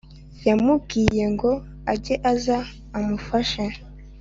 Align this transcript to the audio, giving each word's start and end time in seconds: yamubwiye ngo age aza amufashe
yamubwiye 0.47 1.23
ngo 1.33 1.51
age 1.91 2.13
aza 2.31 2.57
amufashe 2.97 3.63